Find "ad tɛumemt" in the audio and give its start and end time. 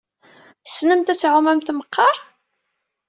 1.13-1.73